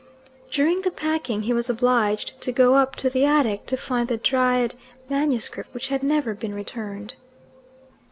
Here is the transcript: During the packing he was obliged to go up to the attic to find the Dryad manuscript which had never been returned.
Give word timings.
During 0.49 0.81
the 0.81 0.89
packing 0.89 1.43
he 1.43 1.53
was 1.53 1.69
obliged 1.69 2.33
to 2.41 2.51
go 2.51 2.73
up 2.73 2.95
to 2.95 3.07
the 3.07 3.23
attic 3.23 3.67
to 3.67 3.77
find 3.77 4.07
the 4.09 4.17
Dryad 4.17 4.73
manuscript 5.09 5.71
which 5.75 5.89
had 5.89 6.01
never 6.01 6.33
been 6.33 6.55
returned. 6.55 7.13